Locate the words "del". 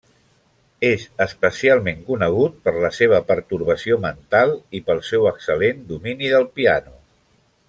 6.37-6.53